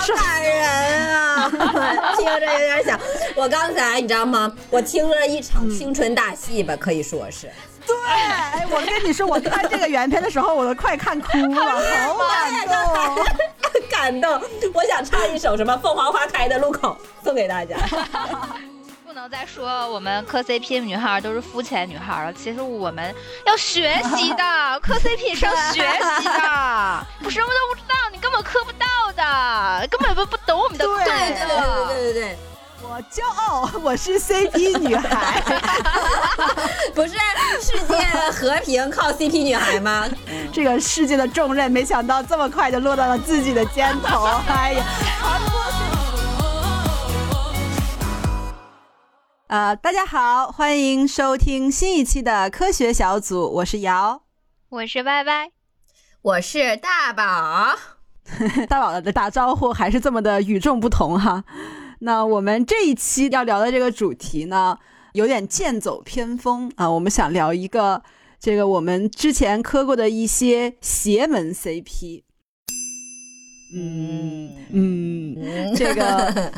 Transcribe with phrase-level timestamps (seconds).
[0.00, 1.50] 是感人啊！
[2.16, 2.98] 听着有点想，
[3.34, 4.52] 我刚才你知道吗？
[4.70, 7.50] 我听了一场青春大戏吧，可以说是。
[7.86, 11.80] 对，哎，我跟你说，我看这个原片的时候，我都快看哭了，
[12.12, 13.22] 好感动，
[13.88, 14.42] 感动！
[14.74, 17.76] 我想唱一首什么《凤凰花开的路口》，送给大家。
[19.28, 25.82] 不能再说我们磕 CP 的女孩都是肤浅女孩了，其实我们要学习的，磕 CP 是要学
[26.18, 27.06] 习的。
[27.22, 32.38] 我什么都不知道，你根本磕不到的，根本不不懂我们的对对对对对对对。
[32.80, 35.42] 我骄傲，我是 CP 女孩
[36.94, 37.14] 不是
[37.60, 37.96] 世界
[38.32, 40.08] 和平靠 CP 女孩吗？
[40.52, 44.24] 这个世界的重任，没想到这么快就落到了自己的肩头。
[44.48, 44.84] 哎呀，
[49.48, 54.20] 呃，大家好，欢迎收听新一期的科学小组，我是瑶，
[54.68, 55.50] 我是歪歪，
[56.20, 57.74] 我是大宝。
[58.68, 61.42] 大宝的打招呼还是这么的与众不同哈。
[62.00, 64.78] 那我们这一期要聊的这个主题呢，
[65.14, 66.90] 有点剑走偏锋啊。
[66.90, 68.02] 我们想聊一个
[68.38, 72.22] 这个我们之前磕过的一些邪门 CP。
[73.74, 76.52] 嗯嗯，这个。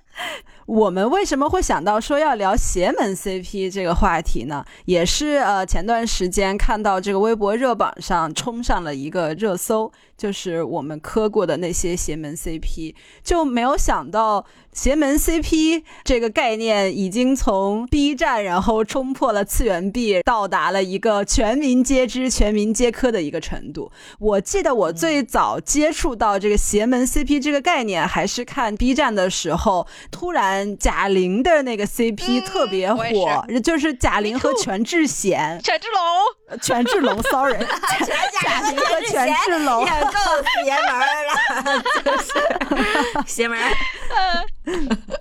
[0.68, 4.62] 我们为什么会想到说要聊邪门 CP 这个话题呢？
[4.84, 23.90] 也是呃，前段时间看到这个微博热榜上冲上了一个热搜，就是我们磕过的那些邪门 CP，就没有想到邪门 CP 这个概念已经从 B 站然后冲破了次元壁，到达了一个全民皆知、全民皆磕的一个程度。
[24.18, 30.58] 我记得我最早接触到这个邪门 CP 这个概念，还是看 B 站的时候，突然。
[30.76, 36.00] 贾玲的那个 CP 特别火，就是贾玲和全智贤、权志龙、
[36.62, 37.58] 权志龙，sorry，
[38.40, 40.18] 贾玲和权志龙也够
[40.64, 43.58] 邪门了， 就是 邪门。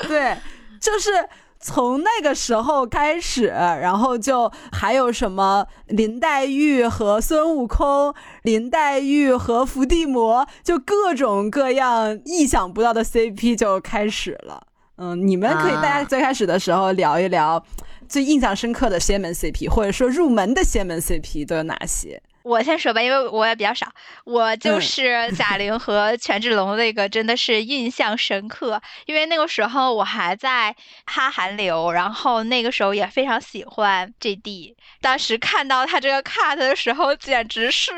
[0.07, 0.37] 对，
[0.79, 1.27] 就是
[1.59, 14.61] 从那个时候开始，然后就还有什么林黛玉和孙悟空、林黛玉和伏地魔，就各种各样意想不到的 CP 就开始了。
[14.99, 17.63] 嗯，你们可以大家最开始的时候聊一聊
[18.07, 22.21] 最印象深刻的仙门 CP，或者说入门的仙门 CP 都有哪些？
[22.43, 23.91] 我先说吧，因为我也比较少，
[24.23, 30.73] 我就是贾玲和权志龙那个真的是印象深刻， 因为那个时候我还在
[31.05, 37.91] 哈韩流，然后那个时候也非常喜欢 JD，当时看到他这个 cut 的时候，简直是，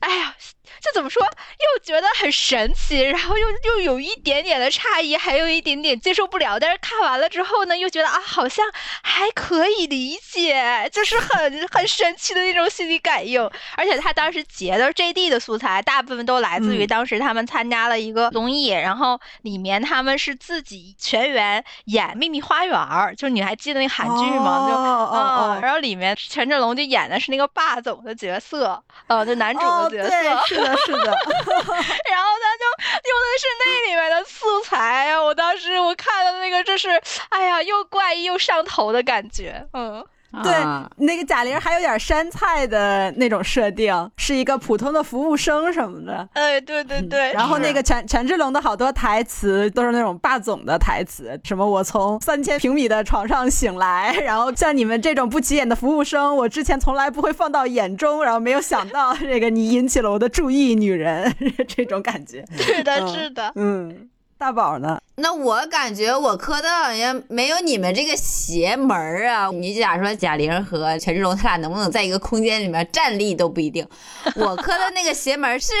[0.00, 0.34] 哎呀。
[0.80, 6.58] 就怎么说，又觉得很神奇，然后又又有一点点的诧异，还有一点点接受不了。
[6.58, 8.64] 但是看完了之后呢，又觉得啊，好像
[9.02, 13.40] 还可以理解，就是很很神奇的那种心理感应。
[13.76, 22.74] 而且他当时截的 JD 的素材，大部分都来自于当时他们参加了一个综艺，然后里面他们是自己全员演《秘密花园》，
[23.14, 24.68] 就是你还记得那韩剧吗？
[24.70, 30.59] 就哦然后里面权志龙就演的是那个霸总的角色，呃，就男主的角色。
[30.60, 31.10] 是的，是的，
[32.10, 32.64] 然后他就
[33.08, 36.88] 用的是那里面的素材呀，我当时我看的那个就是，
[37.30, 40.04] 哎呀，又怪异又上头的感觉，嗯。
[40.42, 40.52] 对，
[40.96, 46.28] 那个贾玲还有点山菜的那种设定，是一个普通的服务生什么的。
[46.34, 47.32] 哎，对对对。
[47.32, 61.34] 然后那个权权志龙的好多台词都是那种霸总的台词，什么我从三千平米的床上醒来，然后像你们这种不起眼的服务生，我之前从来不会放到眼中，然后没有想到这个你引起了我的注意，女人
[61.66, 62.44] 这种感觉。
[62.56, 64.08] 是的，是的，嗯。
[64.40, 64.98] 大宝呢？
[65.16, 69.50] 那我感觉我磕的好像没有你们这个邪门儿啊！
[69.52, 73.86] 你假如说贾玲和权志龙，他俩能不能在一个空间里面站立都不一定。
[74.36, 75.74] 我磕的那个邪门是，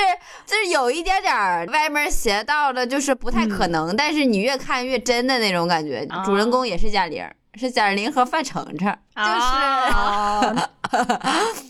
[0.44, 1.34] 就是有一点点
[1.68, 3.96] 歪门邪道的，就是不太可能。
[3.96, 6.06] 但是你越看越真的那种感觉。
[6.26, 9.30] 主人公也是贾玲，是贾玲和范丞丞，就是。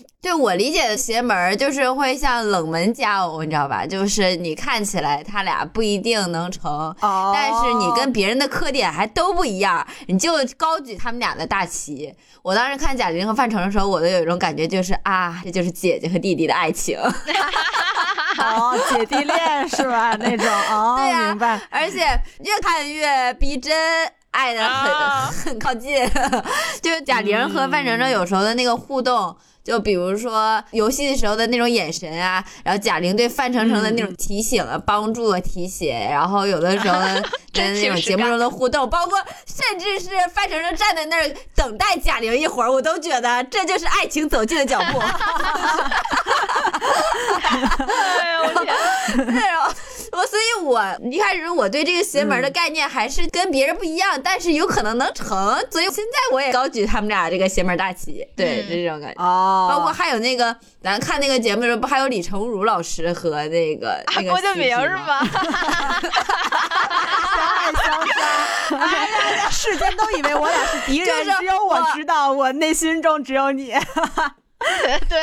[0.21, 3.83] 对我理解的邪门就是会像冷门佳偶，你知道吧？
[3.87, 12.13] 就是你看起来他俩不一定能成，但是你跟别人的磕点还都不一样，你就高举他们俩的大旗。
[12.43, 16.99] 我当时看贾玲和范丞丞的时候，我都有一种感觉，就是啊，这就是姐姐和弟弟的爱情，
[18.37, 20.15] 哦，姐弟恋是吧？
[20.19, 21.59] 那种哦， 对呀，明白。
[21.71, 21.99] 而且
[22.41, 23.75] 越看越逼真，
[24.29, 24.93] 爱的很
[25.33, 26.07] 很靠近。
[26.79, 29.35] 就是贾玲和范丞丞有时候的那个互动。
[29.63, 36.99] 就比如说游戏的时候的那种眼神啊，然后贾玲对范丞丞的那种提醒啊、帮助啊、提携，然后有的时候
[37.53, 44.99] 跟 那种节目中的互动，包括甚至是范丞丞站在那儿等待贾玲一会儿，我都觉得这就是爱情走近的脚步。
[47.87, 48.75] 哎呀，我天！
[49.25, 49.73] 对哦，
[50.13, 50.79] 我我所以，我
[51.11, 55.27] 一开始我对这个邪门的概念还是跟别人不一样，但是有可能能成，
[55.71, 59.21] 所以现在我也高举他们俩这个邪门大旗，对，这种感觉。
[59.23, 65.21] 哦，包括还有那个，咱看那个节目的时候，不还有李成儒老师和那个那个郭敬明是吗？
[65.21, 65.27] 吗？
[67.33, 73.73] 相爱相杀，世间都以为我俩是敌人，就是只有我我知道，我内心中只有你。
[75.09, 75.19] 对。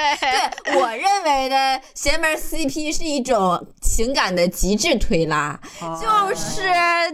[0.65, 6.63] 对我认为的邪门 CP 是一种情感的极致推拉，就是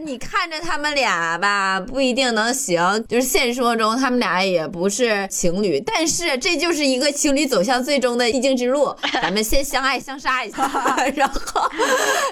[0.04, 8.94] 你看着他们俩吧，不一定能行，就是现实生活中他们俩也不是情侣，但是这就是一个情侣走向最终的必经之路。
[9.22, 10.62] 咱们先相爱相杀一下，
[11.14, 11.70] 然后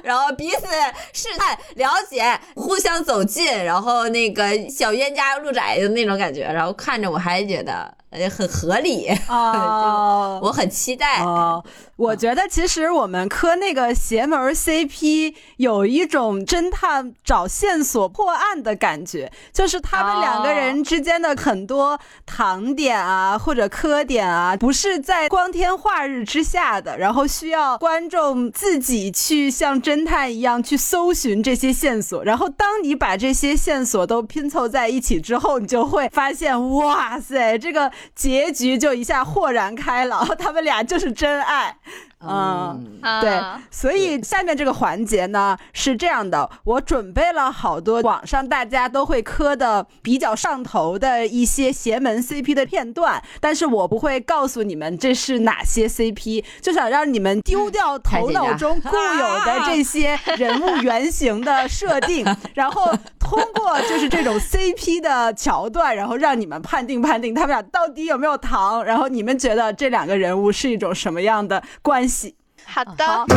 [0.03, 0.67] 然后彼此
[1.13, 9.09] 试探、了解、互相走近，然后那个小冤家路窄的那种感觉，然后看着我还觉得呃很合理。
[9.83, 11.23] 哦，我很期待。
[11.23, 11.63] 哦，
[11.97, 41.77] 我觉得其实我们磕那个邪门 CP 有一种侦探找线索破案的感觉，就是他们两个人之间的很多糖点啊或者磕点啊，不是在光天化日之下的，然后需要观众自己去像侦探一样去搜寻这些线索，然后当你把这些线索都拼凑在一起之后，你就会发现，哇塞，这个结局就一下豁然开了， 他们俩就是真爱。
[42.27, 62.25] 嗯，对啊，所以下面这个环节呢是这样的，我准备了好多网上大家都会磕的比较上头的一些邪门 CP 的片段，但是我不会告诉你们这是哪些 CP， 就想让你们丢掉头脑中固有的这些人物原型的设定，
[62.55, 72.12] 然后通过就是这种 CP 的桥段，然后让你们判定判定他们俩到底有没有糖，然后你们觉得这两个人物是一种什么样的关系？
[72.65, 73.27] 好的，好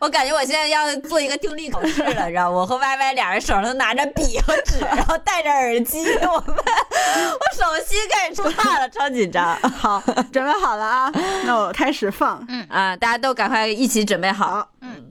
[0.00, 9.56] 我感觉我现在要做一个听力考试了，知道吗我和 Y Y 俩人手上都拿着笔和纸，然后戴着耳机，我们我手心开始出汗了，超紧张。
[9.56, 11.10] 好，准备好了啊，
[11.46, 12.44] 那我开始放。
[12.48, 12.94] 嗯，啊！
[12.94, 14.68] 大家都赶快一起准备好。
[14.82, 15.08] 嗯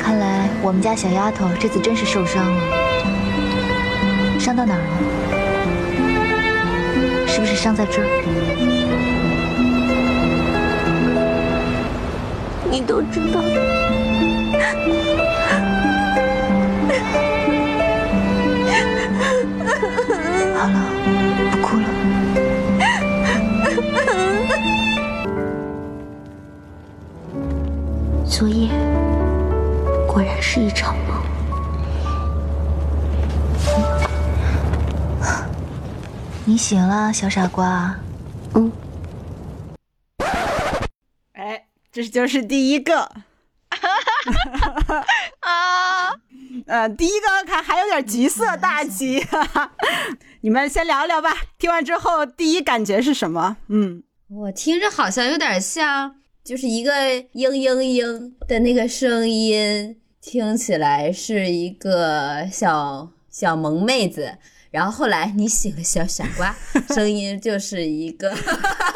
[0.00, 2.60] 看来我们家小丫头这次真是受伤了，
[4.38, 4.86] 伤到哪儿了？
[7.26, 8.06] 是不是伤在这儿？
[12.70, 13.40] 你都知道。
[36.66, 37.96] 你醒了，小傻瓜。
[38.56, 38.72] 嗯，
[41.34, 43.02] 哎，这就是第一个。
[45.38, 46.10] 啊，
[46.66, 49.70] 呃，第一个看还有点橘色大吉，哈哈。
[50.40, 51.36] 你们先聊聊吧。
[51.56, 53.58] 听完之后，第一感觉是什么？
[53.68, 64.38] 嗯，我听着好像有点像，就是一个嘤嘤嘤的那个声音，听起来是一个小小萌妹子。
[64.76, 66.54] 然后后来你醒了，小傻瓜，
[66.94, 68.30] 声音就是一个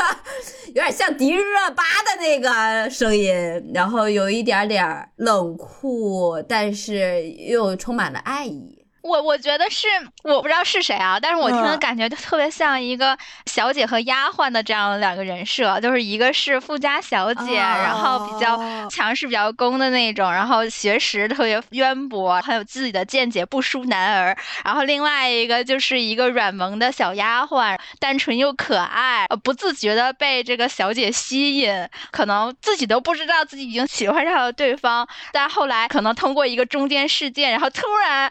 [0.68, 3.32] 有点像迪丽热巴的那个声音，
[3.72, 8.79] 然后有一点点冷酷，但是又充满了爱意。
[9.02, 9.86] 我我觉得是，
[10.22, 13.16] 我不知道是谁啊，但是我听的嗯感觉就特别像一个
[13.46, 24.36] 小姐和丫鬟的这样两个人设，就是一个是富家小姐，然后比较哦强势、比较攻的那种，然后学识特别渊博，很有自己的见解，不输男儿。
[24.64, 38.30] 然后另外一个就是一个软萌的小丫鬟，单纯又可爱，呃不自觉的被这个小姐吸引，可能自己都不知道自己已经喜欢上了对方，但后来可能通过一个中间事件，然后突然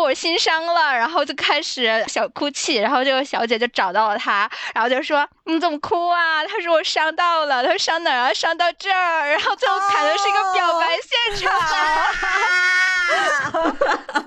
[0.00, 6.44] 我心伤了，然后就开始小哭泣，然后这个小姐就找到了他，然后就说你怎么哭啊？
[6.44, 8.34] 他说我伤到了，他说伤哪儿啊？
[8.34, 11.52] 伤到这儿，然后最后砍的是一个表白现场。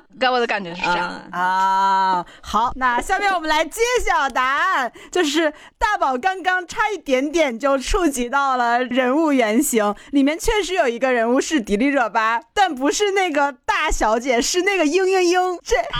[0.20, 1.10] 给我的感觉是这样。
[1.32, 16.00] 啊，啊，好，那下面我们来揭晓答案，就是大宝刚刚差一点点就触及到了人物原型，里面确实有一个人物是迪丽热巴，但不是那个大小姐，是那个嘤嘤嘤，这啊，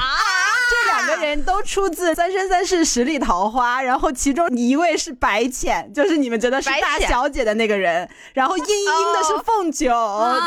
[0.70, 9.90] 这两个人都出自《三生三世十里桃花》，然后其中一位是白浅，就是你们觉得是大小姐的那个人，然后嘤嘤嘤的是哦凤九，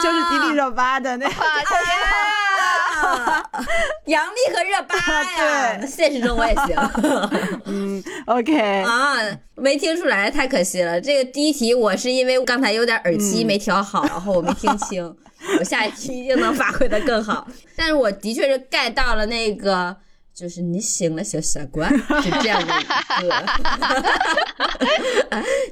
[0.02, 1.32] 就是迪丽热巴的那个。
[1.40, 1.80] 哇天
[3.00, 3.50] 啊！
[4.06, 6.76] 杨幂和热巴呀， 对现实中我也行
[7.66, 9.16] 嗯，OK，啊，
[9.56, 11.00] 没听出来，太可惜了。
[11.00, 15.16] 这个第一题我是因为刚才有点耳机没调好，然后我没听清，
[15.58, 17.46] 我下一题一定能发挥的更好。
[17.76, 19.96] 但是我的确是 get 到了那个。
[20.32, 22.84] 就是你醒了，小傻瓜，是这样的一
[23.28, 23.44] 个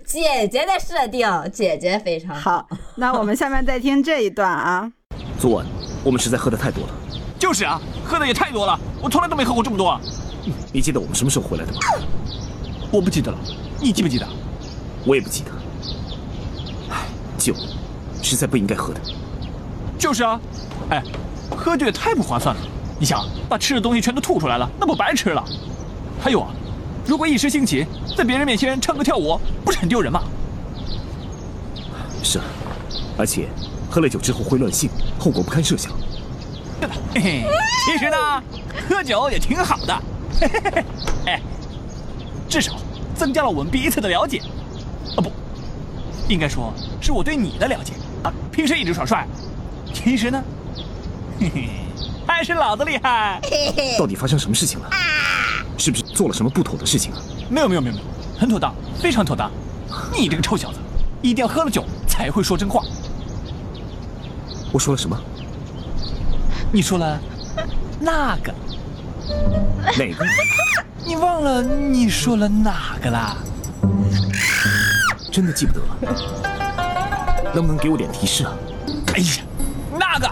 [0.04, 2.68] 姐姐的设定，姐姐非常好。
[2.96, 4.92] 那我们下面再听这一段啊。
[5.38, 5.64] 昨晚
[6.04, 6.90] 我们实在喝的太多了，
[7.38, 9.98] 就是啊，喝的也太多了，我从来都没喝过这么多。
[10.72, 11.78] 你记得我们什么时候回来的吗？
[12.90, 13.38] 我不记得了，
[13.80, 14.26] 你记不记得？
[15.04, 15.50] 我也不记得。
[16.90, 17.06] 唉，
[17.38, 17.54] 酒
[18.22, 19.00] 实在不应该喝的。
[19.98, 20.40] 就是啊，
[20.90, 21.02] 哎，
[21.56, 22.60] 喝酒也太不划算了。
[22.98, 25.44] 你想把吃的东西全都吐出来了，那不白吃了？
[26.20, 26.50] 还有啊，
[27.06, 30.22] 如果一时兴起在别人面前唱歌跳舞，不是很丢人吗？
[32.22, 32.44] 是啊，
[33.16, 33.48] 而且
[33.90, 35.92] 喝了酒之后会乱性，后果不堪设想。
[37.14, 37.44] 嘿嘿，
[37.86, 38.42] 其实呢，
[38.88, 40.02] 喝酒也挺好的，
[40.40, 40.84] 嘿嘿嘿，
[41.26, 41.40] 哎，
[42.48, 42.74] 至少
[43.14, 44.40] 增加了我们彼此的了解。
[45.16, 45.32] 啊不，
[46.28, 48.32] 应该说是我对你的了解啊。
[48.52, 49.26] 平时一直耍帅，
[49.92, 50.42] 其实呢，
[51.40, 51.68] 嘿嘿。
[52.26, 53.40] 还是老子厉害！
[53.98, 54.90] 到底发生什么事情了？
[55.76, 57.18] 是不是做了什么不妥的事情啊？
[57.48, 58.06] 没有没有没有没有，
[58.38, 59.50] 很妥当，非常妥当。
[60.12, 60.78] 你这个臭小子，
[61.22, 62.84] 一定要喝了酒才会说真话。
[64.70, 65.18] 我说了什么？
[66.70, 67.18] 你说了
[68.00, 68.54] 那个？
[69.96, 70.26] 哪个？
[71.04, 73.36] 你忘了你说了哪个啦？
[75.32, 75.86] 真的记不得了。
[77.54, 78.52] 能不能给我点提示啊？
[79.14, 79.42] 哎呀，
[79.98, 80.30] 那个。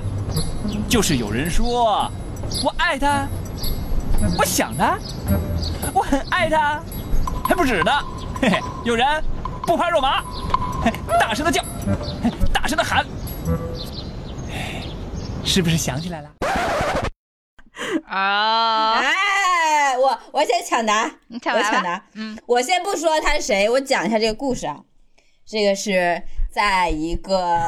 [0.88, 2.10] 就是有人说，
[2.62, 3.26] 我爱他，
[4.38, 4.98] 我想他，
[5.92, 6.80] 我很爱他，
[7.44, 7.90] 还不止呢。
[8.40, 9.04] 嘿 嘿，有人
[9.66, 10.22] 不怕肉麻，
[11.18, 11.62] 大声的叫，
[12.52, 13.04] 大声的喊，
[15.56, 16.30] 是不是想起来了？
[18.06, 19.00] 啊！
[19.00, 22.04] 哎，我我先抢答，你抢答。
[22.12, 24.82] 嗯，我先不说他是谁，我讲一下这个故事啊。
[25.46, 26.22] 这个是
[26.52, 27.58] 在一个。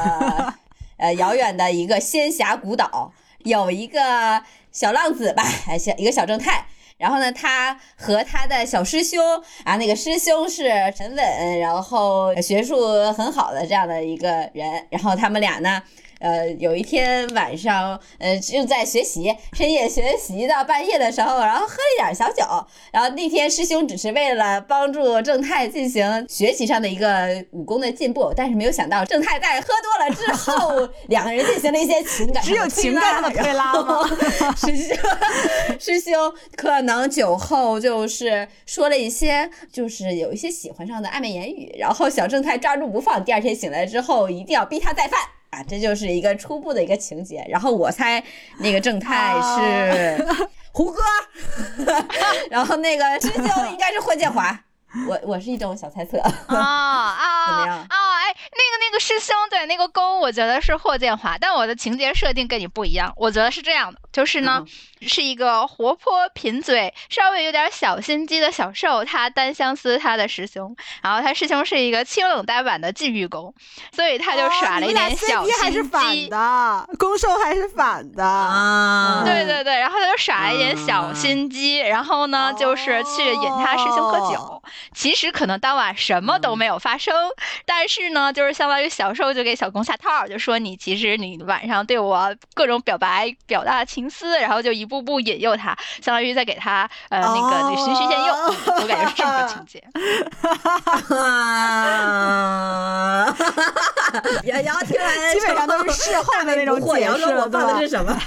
[0.97, 5.43] 呃，遥远的一个仙侠古岛，有一个小浪子吧，
[5.79, 6.67] 小一个小正太。
[6.99, 9.19] 然后呢，他和他的小师兄
[9.63, 14.85] 啊，那个师兄是沉稳，然后学术很好的这样的一个人。
[14.91, 15.81] 然后他们俩呢。
[16.19, 22.43] 呃，有一天晚上，呃，正在学习，深夜学习到半夜的时候，然后喝了一点小酒。
[22.91, 34.05] 然后那天师兄只是为了帮助正太进行学习上的一个武功的进步，但是没有想到正太在喝多了之后，两个人进行了一些情感，只有情感的推拉吗？
[34.57, 34.97] 师兄，
[35.79, 43.23] 师兄可能酒后就是说了一些，就是有一些喜欢上的暧昧言语，然后小正太抓住不放。
[43.23, 45.19] 第二天醒来之后，一定要逼他再犯。
[45.49, 48.23] 啊，这就是一个初步的一个情节，然后我猜
[48.59, 50.25] 那个正太是
[50.71, 51.01] 胡歌，
[52.49, 54.57] 然后那个师兄应该是霍建华。
[55.07, 57.97] 我我是一种小猜测啊 啊，怎么样啊？
[58.21, 64.65] 哎，那个那个师兄对那个勾，我觉得是霍建华，但我的情节设定跟你不一样，我觉得是这样的，就是呢，
[65.01, 73.53] 是一个活泼贫嘴、稍微有点小心机的小受，他单相思他的师兄，然后他师兄是一个清冷呆板的禁欲攻，
[73.93, 75.61] 所以他就耍了一点小心机。
[75.61, 79.23] 还是反的，攻受还是反的啊？
[79.25, 84.61] 对对对，然后他就耍了一点小心机，然后呢，就是去引他师兄喝酒。
[84.93, 87.13] 其实可能当晚什么都没有发生，
[87.65, 98.33] 但是呢，就是相当于小受就给小公下套，就说你其实你晚上对我各种表白，表达情思，然后就一步步引诱他，相当于在给他呃那个循循善诱，
[98.81, 99.83] 我感觉是这么个情节。
[104.43, 108.19] 瑶瑶听完基本上都是事后的那种解释， 我放的是什么？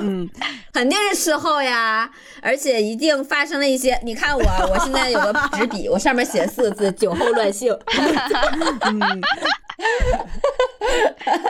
[0.00, 0.28] 嗯，
[0.72, 2.08] 肯定是事后呀，
[2.42, 3.98] 而且一定发生了一些。
[4.02, 7.76] 你看我，我现在有个纸笔，我上面写四个字：酒后乱性。
[8.82, 9.20] 嗯，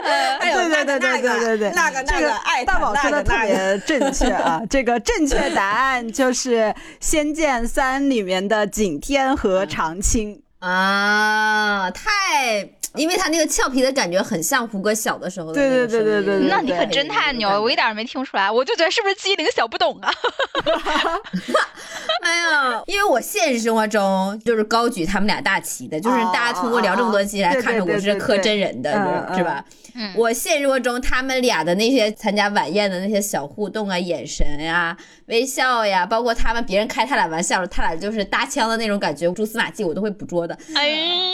[0.03, 4.61] 对对对对对对对，那个那个爱大宝说的特别正确啊！
[4.69, 6.57] 这个正确答案就是
[6.99, 12.69] 《仙剑三》里面的景天和长青啊，太。
[12.95, 15.53] 因为他那个俏皮的感觉很像胡歌小的时候的。
[15.55, 20.13] 对对对对对，那你可真太牛了，我一点没听出来，我就觉得是不是机灵小不懂啊？
[22.21, 28.91] 哎呀，因为我现实生活中就是高举他们俩大旗的，就是大家通过聊这么多期来看着我是磕真人的，
[29.35, 29.65] 是吧？
[29.95, 34.95] 嗯我现实生活中他们俩的那些参加晚宴的那些小互动啊、眼神呀、
[35.27, 40.57] 微笑呀，包括他们别人开他俩玩笑，他俩就是搭腔的那种感觉，蛛丝马迹我都会捕捉的。
[40.75, 40.87] 哎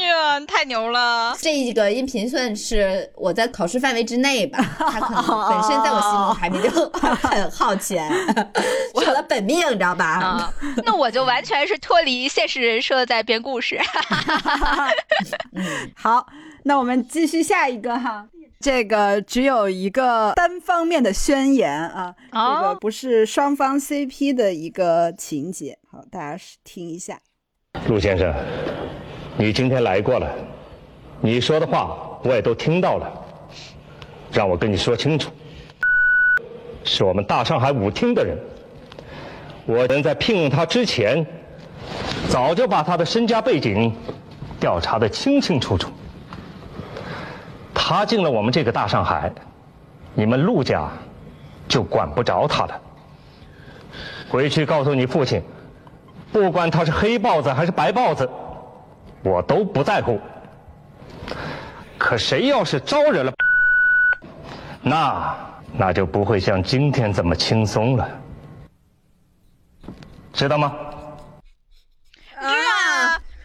[0.07, 1.35] 呀，太牛了！
[1.39, 8.11] 这个音频算是我在考试范围之内吧，他可能本身在我心中排名就很靠前，
[8.99, 10.05] 是我的本命，你知道吧？
[10.05, 10.53] 啊，
[10.85, 13.79] 那我就完全是脱离现实人设在编故事。
[15.95, 16.27] 好，
[16.63, 18.27] 那我们继续下一个哈。
[18.59, 25.77] 这个只有一个单方面的宣言啊，这个哦不是双方 CP 的一个情节。
[25.89, 27.17] 好，大家听一下。
[27.87, 28.35] 陆先生，
[29.37, 30.29] 你今天来过了，
[31.21, 33.09] 你说的话我也都听到了，
[34.29, 35.31] 让我跟你说清楚，
[36.83, 38.37] 是我们大上海舞厅的人，
[39.65, 41.25] 我人在聘用他之前，
[42.27, 43.89] 早就把他的身家背景
[44.59, 45.89] 调查的清清楚楚。
[47.81, 49.31] 他进了我们这个大上海，
[50.13, 50.89] 你们陆家
[51.65, 52.81] 就管不着他了。
[54.29, 55.41] 回去告诉你父亲。
[56.31, 58.29] 不管他是黑豹子还是白豹子，
[59.23, 60.19] 我都不在乎。
[61.97, 63.33] 可谁要是招惹了，
[64.83, 65.35] 那
[65.73, 68.07] 那就不会像今天这么轻松了，
[70.31, 70.75] 知道吗？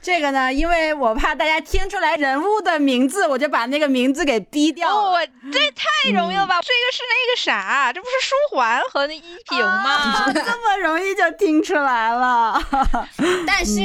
[0.05, 4.95] 啊，这个呢，因为我怕大家听出来人物的名字，我就把那个名字给逼掉了。
[4.95, 6.61] 哦，我这太容易了吧？
[6.61, 9.95] 这个是那个啥，这不是书桓和那依萍吗？
[9.95, 12.61] 啊这么容易就听出来了。
[13.47, 13.81] 但是、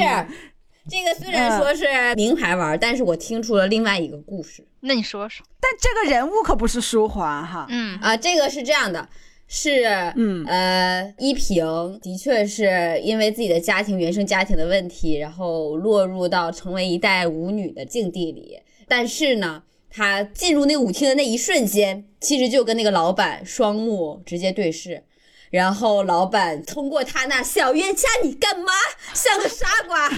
[0.90, 5.46] 这个虽然说是名牌玩，但是我听出了另外一个故事那你说说。
[5.60, 7.66] 但这个人物可不是书桓哈。
[7.68, 8.16] 嗯啊。
[8.16, 9.08] 这个是这样的。
[9.52, 18.56] 是，嗯呃，依萍的确是因为自己的家庭原生家庭的问题，然后落入到成为一代舞女的境地里。
[18.86, 25.02] 但是呢，她进入那个舞厅的那一瞬间，其实就跟那个老板双目直接对视，
[25.50, 28.72] 然后老板通过他那“小冤家你干嘛，
[29.12, 30.16] 像个傻瓜”的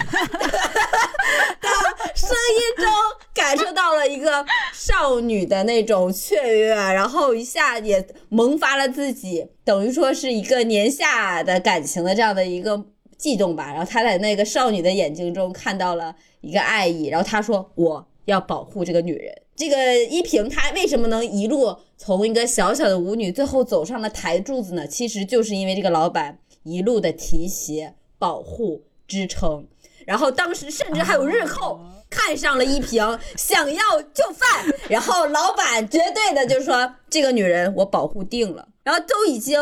[2.15, 2.87] 声音中，
[3.35, 12.85] 感受到了一个少女的那种雀跃，然后一下也萌发了自己，等于说是一个年下的感情的这样的一个
[13.17, 13.69] 悸动吧。
[13.73, 24.87] 然后他在那个少女的眼睛中看到了一个爱意，然后他说：“我要保护这个女人。”这个依萍她为什么能一路从一个小小的舞女，最后走上了台柱子呢？
[24.87, 29.67] 其实就是因为这个老板一路的提携、保护、支撑。
[30.05, 39.61] 然后当时甚至还有日寇看上了依萍，想要就范，然后老板绝对的就说这个女人我保护定了，然后都已经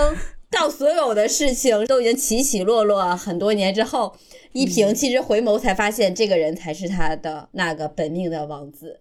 [0.50, 4.16] 到所有的事情都已经起起落落很多年之后，
[4.52, 9.00] 依萍其实回眸才发现这个人才是她的那个本命的王子。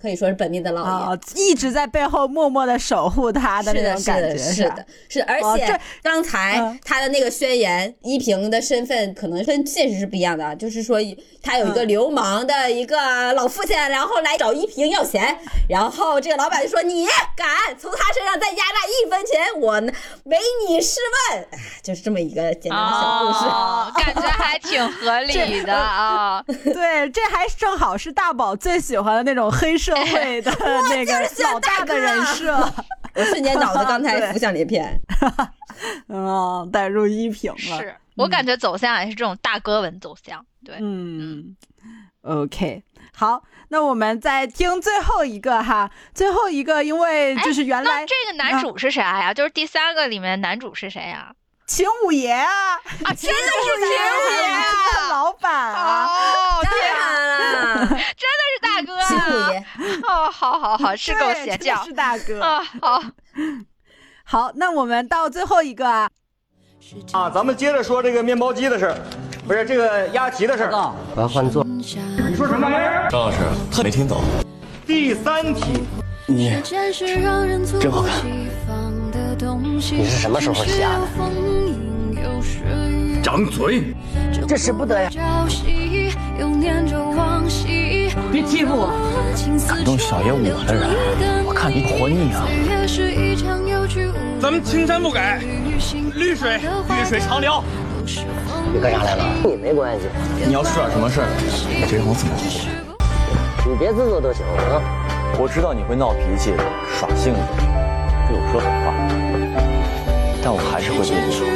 [0.00, 6.78] 可以说是本命的老一直在背后默默的守护他的是的，那种感觉，是的，是的，是，而且刚才嗯。
[6.84, 10.98] 他的那个宣言，依萍的身份可能跟现实是不一样的啊，就是说
[11.42, 11.88] 他有一个嗯。
[11.90, 15.36] 流氓的一个老父亲，然后来找依萍要钱，
[15.68, 17.04] 然后这个老板就说你
[17.36, 19.92] 敢从他身上再压榨一分钱，我呢
[20.24, 20.38] 唯
[20.68, 23.44] 你是问，哎就是这么一个简单的小故事。
[23.46, 26.40] 哦， 感觉还挺合理的啊。
[26.46, 30.50] 对，这还正好是大宝最喜欢的那种黑社会的
[30.90, 32.52] 那个老大的人设，
[33.14, 34.98] 我瞬间脑子刚才 浮想联翩。
[36.08, 40.44] 嗯，带入依萍了，是我感觉走向也是这种大哥文走向。
[40.64, 41.56] 对，嗯
[42.22, 42.82] ，OK，
[43.14, 49.32] 好，那我们再听最后一个哈，最后一个，因为就是原来那这个男主是谁呀？
[49.32, 51.32] 就是第三个里面男主是谁呀？
[51.70, 53.86] 秦五爷啊，啊，真的是秦五
[54.42, 55.08] 爷啊！
[55.08, 59.52] 老板啊，天啊，真的，是大哥秦五啊！
[59.52, 59.58] 爷，
[60.02, 62.42] 哦，好好好，是够邪教是大哥。
[62.42, 62.60] 啊！
[62.82, 63.00] 好，
[64.24, 66.10] 好，那我们到最后一个啊，
[67.12, 68.98] 啊，咱们接着说这个面包机的事儿，
[69.46, 70.72] 不是这个鸭旗的事儿。
[71.14, 71.62] 我要换座。
[71.62, 71.84] 你
[72.36, 73.08] 说什么玩意儿？
[73.12, 73.36] 张老师，
[73.72, 74.20] 他没听懂。
[74.84, 75.84] 第三题，
[76.26, 76.92] 你真
[77.92, 78.26] 好看。
[79.92, 81.49] 你是什么时候瞎的？
[83.22, 83.94] 掌嘴！
[84.48, 85.10] 这使不得呀！
[88.32, 88.90] 别欺负我！
[89.68, 92.46] 敢动小爷我的人，我看你活腻了。
[94.40, 95.40] 咱们青山不改，
[96.14, 97.62] 绿水绿水长流。
[98.72, 99.24] 你干啥来了？
[99.42, 100.06] 跟你没关系，
[100.46, 101.26] 你要出点什么事儿，
[101.68, 102.44] 你这让我怎么活？
[103.68, 104.80] 你别自作多情啊！
[105.38, 106.54] 我知道你会闹脾气、
[106.98, 107.40] 耍性子，
[108.28, 108.92] 对我说狠话，
[110.42, 111.46] 但我还是会对你说，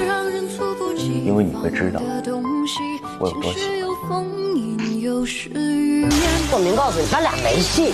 [1.06, 2.00] 因为你会知道
[3.18, 3.94] 我有多喜欢。
[6.52, 7.92] 我明告诉你，咱俩没戏。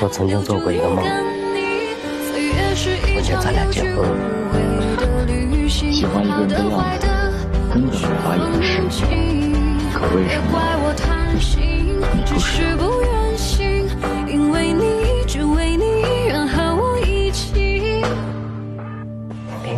[0.00, 1.04] 我曾经做过一个梦，
[3.14, 4.08] 我见咱俩结婚了。
[5.68, 7.06] 喜欢一个人的样子，
[7.72, 9.02] 根本无法掩饰。
[9.92, 10.52] 可为什么
[12.14, 13.03] 你不是？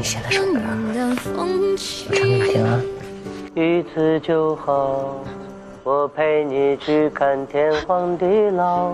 [0.06, 0.60] 写的首歌，
[1.34, 2.80] 我唱给你听啊。
[3.56, 5.16] 一次就好，
[5.82, 8.92] 我陪你去看天荒地老，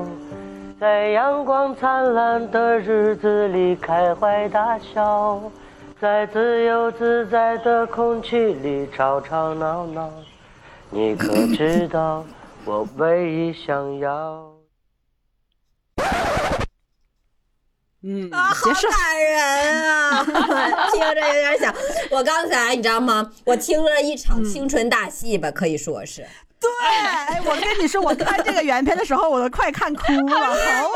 [0.81, 5.39] 在阳光灿烂的日子里开怀大笑，
[6.01, 10.09] 在自由自在的空气里吵吵闹闹。
[10.89, 12.25] 你可知道，
[12.65, 14.52] 我唯一想要。
[18.05, 20.25] 嗯，啊，好感人啊！
[20.91, 21.75] 听着有点想，
[22.11, 23.31] 我刚才你知道吗？
[23.45, 26.27] 我听了一场青春大戏吧，可以说是。
[26.59, 30.37] 对，哎，我跟你说，我看这个原片的时候，我都快看哭了，
[30.83, 30.93] 好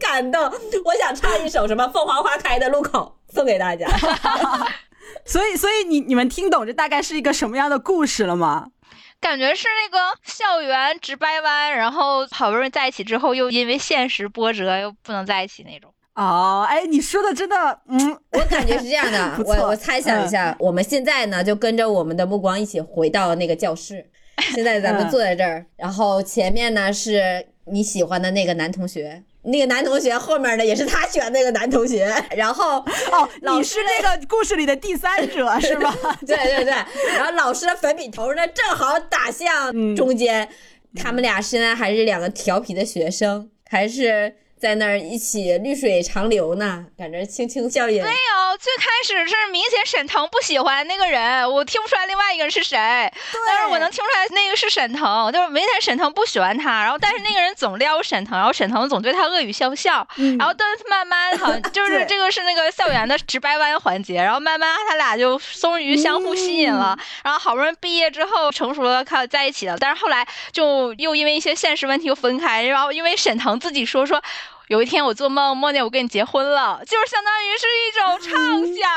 [0.00, 0.82] 感动， 感动！
[0.84, 3.86] 我想唱一首什么《凤凰花开的路口》送给大家。
[5.24, 8.66] 所以，所以你你们听懂这大概是一个什么样的故事了吗？
[9.20, 15.92] 感觉是那个校园直掰弯，然后好不容易在一起之后，又因为现实波折又不能在一起那种。
[16.14, 19.38] 哦，哎，你说的真的，嗯，我感觉是这样的。
[19.46, 24.04] 我我猜想一下，我们现在呢就跟着我们的目光一起回到那个教室。
[24.54, 29.22] 现在咱们 坐在这儿，然后前面呢是你喜欢的那个男同学。
[29.42, 32.78] 那个男同学后面的，也是他喜欢那个男同学，然后
[33.12, 35.94] 哦， 老师那个故事里的第三者 是吧？
[36.26, 36.72] 对对对，
[37.16, 40.48] 然后老师的粉笔头呢，正好打向中间，
[40.96, 44.34] 他们俩现在还是两个调皮的学生，还是。
[44.60, 48.04] 在那儿一起绿水长流呢，感觉轻轻笑颜。
[48.04, 52.76] 没有，最开始是明显沈腾不喜欢那个人，我听不出来另外一个人是谁，
[53.46, 60.06] 但是我能听出来那个是沈腾，就是明显沈腾不喜欢他，然后但是那个人总撩沈腾，然后沈腾总对他恶语相向，
[60.38, 74.20] 然后但是慢慢好像 就是这个是那个校园的直掰弯环节，然后慢慢他俩就终于相互吸引了，然后好不容易毕业之后成熟了，靠在一起了，但是后来就又因为一些现实问题又分开，然后因为沈腾自己说说。
[74.68, 78.30] 有一天我做梦梦见我跟你结婚了，就是相当于是一种畅
[78.76, 78.90] 想。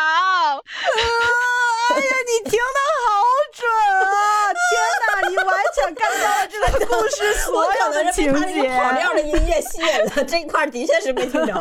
[1.91, 3.23] 哎呀，你听的好
[3.55, 3.63] 准
[4.05, 4.51] 啊！
[4.51, 4.61] 天
[5.07, 8.69] 哪，你完全看到了这个故事所有的情节。
[8.69, 11.53] 跑调的音乐吸引了，这块的确是没听着。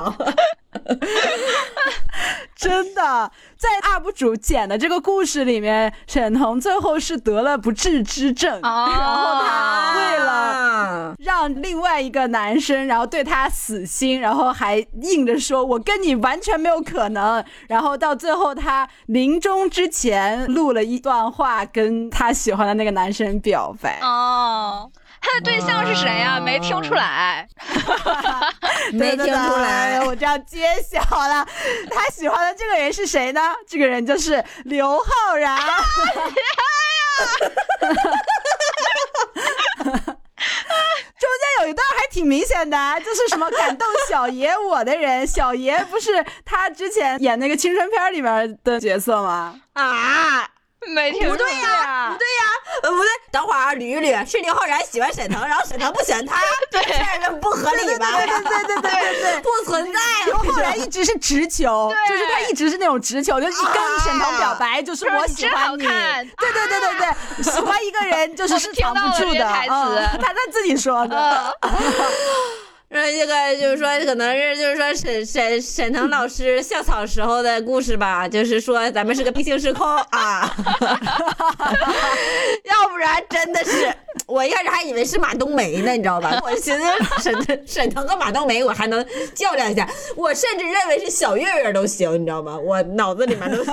[2.55, 23.99] 真的，在 UP 主剪的这个故事里面，沈腾最后是得了不治之症，然后他为了让另外一个男生，然后对他死心，然后还硬着说我跟你完全没有可能，然后到最后他临终之前录了一段话，跟他喜欢的那个男生表白。
[24.03, 24.91] 哦。
[25.21, 26.41] 他的对象是谁呀？
[26.41, 27.47] 没听出来，
[28.93, 31.47] 没听出来， 我就要揭晓了。
[31.91, 33.41] 他喜欢的这个人是谁呢？
[33.69, 35.55] 这个人就是刘昊然。
[35.57, 35.71] 哎呀！
[41.21, 49.61] 中间有一段还挺明显的，就是什么感动小爷我的人，小爷不是他之前演那个青春片里面的角色吗？
[49.75, 50.49] 啊！
[50.95, 52.43] 没听不对呀，不对呀，
[52.83, 56.41] 呃，不对，等会儿捋一捋，是刘昊然喜欢沈腾，然后沈腾不喜欢他，
[56.73, 56.81] 对，
[57.23, 58.17] 这不合理吧？
[58.17, 60.01] 对对对对对对， 不存在。
[60.25, 65.83] 刘昊然一直是直球，就是他一直是那种直球，就一跟沈腾表白，就是我喜欢你。
[65.87, 71.59] 对对对对对，喜欢一个人就是是藏不住的台词，他在自己说的。
[72.93, 80.53] 说这个就是说，可能是就是说沈沈沈腾老师校草时候的故事吧，就是说咱们是个平行时空啊，
[82.65, 83.95] 要不然真的是
[84.27, 86.37] 我一开始还以为是马冬梅呢，你知道吧？
[86.43, 86.85] 我寻思
[87.23, 92.59] 沈沈腾和马冬梅我还能较量一下，我甚至认为是小岳岳都行，你知道吗？
[92.59, 93.71] 我脑子里面都是。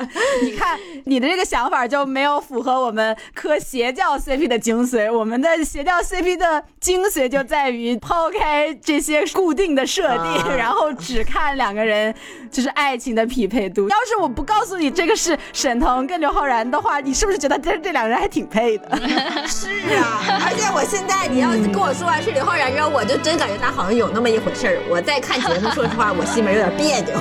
[0.42, 5.10] 你看，你的这个想法就没有符合我们磕邪教 CP 的精髓。
[5.12, 12.14] 我们的邪教 CP 的精髓就在于抛开这些固定的设定， 然后只看两个人
[12.50, 13.88] 就是爱情的匹配度。
[13.88, 18.96] 要是我不告诉你这个是沈腾跟刘昊然的话，你是不是觉得这这两个人还挺配的？
[19.46, 24.78] 是啊，而且我现在你要跟我说完是刘昊然，然后我就真感觉他好像有那么一回事儿。
[24.88, 27.20] 我在看节目，说实话，我心里面有点别扭。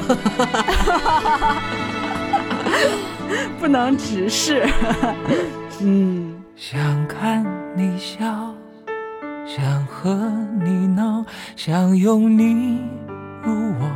[3.59, 4.65] 不能直视。
[5.81, 8.53] 嗯，想看你笑，
[9.45, 10.13] 想和
[10.63, 12.81] 你闹，想拥你
[13.43, 13.91] 入我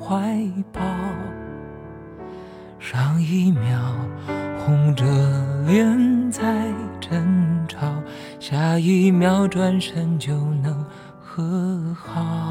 [0.00, 0.38] 怀
[0.72, 0.80] 抱。
[2.78, 3.78] 上一秒
[4.58, 5.04] 红着
[5.66, 6.42] 脸在
[7.00, 7.78] 争吵，
[8.38, 10.84] 下一秒转身就能
[11.18, 12.43] 和好。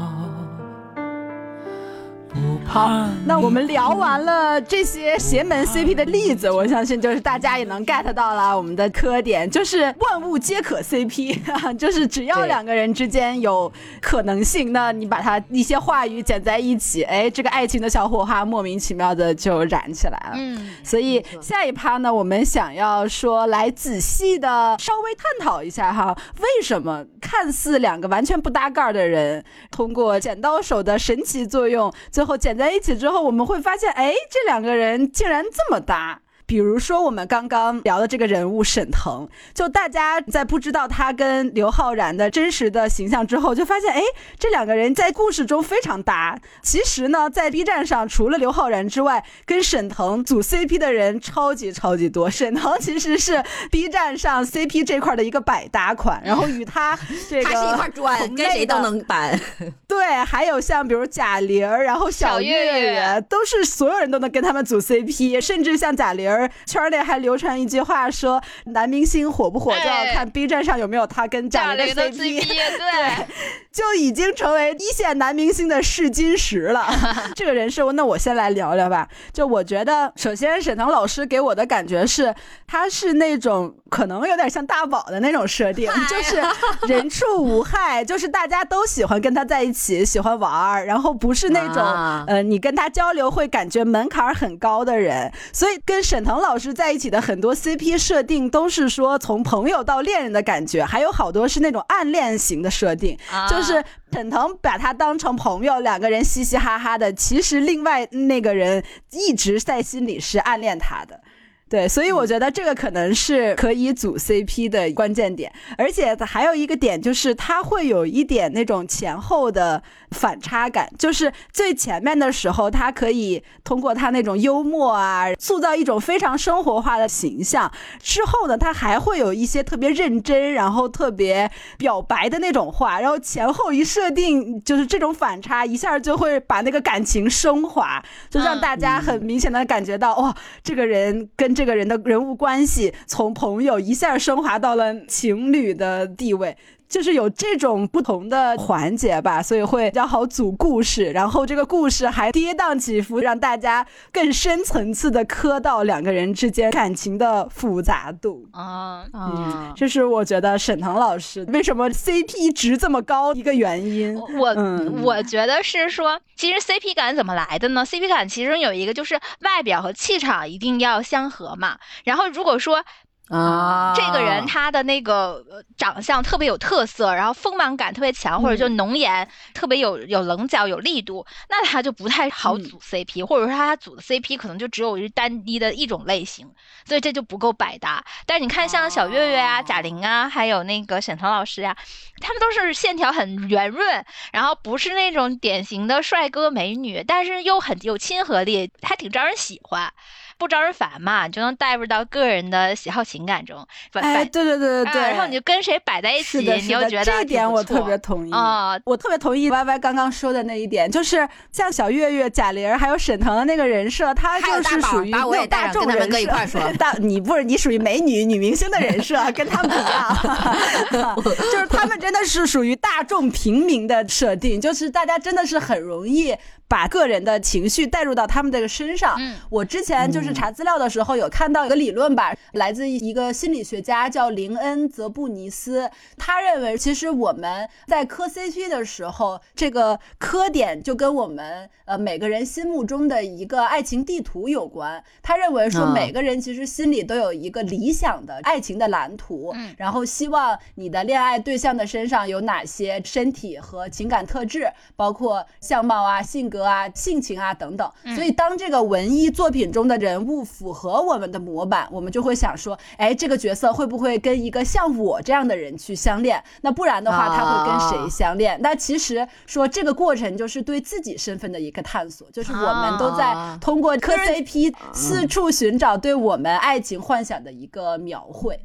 [2.66, 11.38] 好，那我们聊完了这些邪门 CP 的例子，我相信就是大家也能 get 到了我们的磕点，就是万物皆可 CP，
[11.78, 20.32] 就是只要两个人之间有可能性，那你把它一些话语剪在一起，哎，这个爱情的小火花莫名其妙的就燃起来了。
[20.34, 36.20] 嗯，所以下一趴呢，我们想要说来仔细的稍微探讨一下哈，为什么看似两个完全不搭盖的人，通过剪刀手的神奇作用，最后剪在一起之后，我们会发现，哎，这两个人竟然这么搭。
[36.46, 44.02] 比如说，我们刚刚聊的这个人物沈腾，就大家在不知道他跟刘昊然的真实的形象之后，就发现，哎，
[44.38, 46.38] 这两个人在故事中非常搭。
[46.62, 52.28] 其实呢，在 B 站上，除了刘昊然之外，跟沈腾组 CP 的人超级超级多。
[52.30, 56.98] 沈腾其实是 B 站上 CP 这块的一个百搭款，然后 与他
[57.30, 59.40] 这个他是一块砖，跟谁都能搬。
[59.88, 66.33] 对，还有像比如贾玲，然后小岳岳，都是所有人都能跟他们组 CP，甚至像贾玲。
[66.66, 73.26] 圈内还流传一句话说，男明星火不火就要看 B 站上有没有他跟贾玲的 CP，对，
[73.70, 76.86] 就已经成为一线男明星的试金石了。
[77.36, 79.06] 这个人设，那我先来聊聊吧。
[79.32, 82.34] 就我觉得，首先沈腾老师给我的感觉是，
[82.66, 86.42] 他是那种可能有点像大宝的那种设定， 就是
[86.88, 91.82] 人畜无害，就是大家都喜欢跟他在一起，喜欢玩儿，然后不是那种
[92.26, 96.23] 呃，你跟他交流会感觉门槛很高的人，所以跟沈。
[96.24, 103.16] 腾老师在一起的很多 CP 设定都是说从朋友到恋人的感觉，还有好多是那种暗恋型的设定，
[103.48, 108.82] 就是沈腾把他当成朋友，两个人嘻嘻哈哈的，其实另外那个人
[109.12, 111.20] 一直在心里是暗恋他的。
[111.68, 138.00] 对，所以我觉得这个可能是可以组 CP 的关键点，而且还有一个点就是它会有一点那种前后的反差感，就是最前面的时候，它可以通过它那种幽默啊，塑造一种非常生活化的形象；之后呢，它还会有一些特别认真，然后特别表白的那种话，然后前后一设定，就是这种反差一下就会把那个感情升华，
[138.30, 141.64] 就让大家很明显的感觉到，哇，这个人跟这。
[141.64, 146.56] 个人的人物关系从朋友一下升华到了情侣的地位。
[146.88, 159.72] 就是有这种不同的环节吧，所以会比较好组故事，然后这个故事还跌宕起伏，让大家更深层次的磕到两个人之间感情的复杂度啊啊！
[159.74, 164.14] 这是我觉得沈腾老师为什么 CP 值这么高一个原因。
[164.38, 164.54] 我
[165.02, 171.78] 我觉得是说，其实 CP 感怎么来的呢？CP 感其中有一个就是外表和气场一定要相合嘛。
[172.04, 172.84] 然后如果说。
[173.30, 175.42] 啊，这个人他的那个
[175.78, 186.46] 长相特别有特色，然后丰满感特别强，或者就浓颜特别有有棱角有力度，那他就不太好组 CP，或者说他组的 CP 可能就只有一单一的一种类型，
[186.84, 188.04] 所以这就不够百搭。
[188.26, 191.74] 但是你看像小岳岳啊、贾玲啊，还有那个沈腾老师呀，
[192.20, 199.90] 他们都是线条很圆润，然后不是那种典型的帅哥美女，但是又很有亲和力，还挺招人喜欢。
[200.38, 203.66] 不招人烦嘛，就能带入到个人的喜好情感中。
[203.94, 215.10] 哎，对对对对对，然后你就跟谁摆在一起，你又觉得这一点我特别同意啊，我特别同意 Y Y 刚刚说的那一点，就是像小岳岳、贾玲还有沈腾的那个人设，他就是属于
[215.48, 216.10] 大众人
[216.48, 216.72] 设。
[216.78, 221.16] 大你不是你属于美女女明星的人设，跟他们不一样，
[221.52, 226.34] 就是他们真的是属于大众平民的设定，就是大家真的是很容易。
[226.74, 229.14] 把个人的情绪带入到他们这个身上。
[229.20, 245.00] 嗯我之前就是查资料的时候有看到一个理论吧，来自一个心理学家叫林恩·泽布尼斯，他认为其实我们在磕 CP 的时候，这个磕点就跟我们呃每个人心目中的一个爱情地图有关。
[245.22, 256.63] 他认为说每个人其实心里都有一个理想的爱情的蓝图，然后希望你的恋爱对象的身上有哪些身体和情感特质，包括相貌啊、性格。
[256.64, 266.42] 格啊，性情啊等等，所以当这个文艺作品中的人物符合我们的模板，我们就会想说，哎，这个角色会不会跟一个像我这样的人去相恋？
[266.62, 268.58] 那不然的话，他会跟谁相恋？
[268.62, 278.58] 那其实说这个过程就是对自己身份的一个探索，就是我们都在通过磕 CP 四处寻找对我们爱情幻想的一个描绘。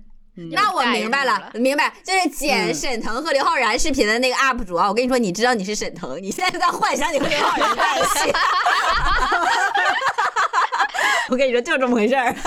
[0.52, 4.88] 那我明白了，明白，就是剪沈腾和刘昊然视频的那个 UP 主啊。
[4.88, 8.34] 我跟你说，你知道你是沈腾，你现在在幻想你和刘昊然在一起。
[11.30, 12.34] 我跟你说，就这么回事儿。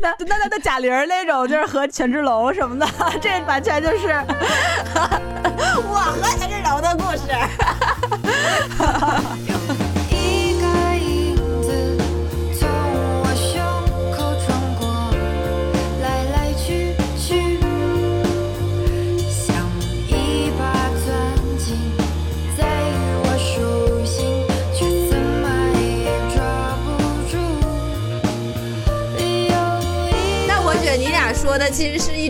[0.00, 2.86] 那那那那贾玲那种就是和权志龙什么的，
[3.20, 4.08] 这完全就是
[5.88, 7.20] 我和权志龙的故事。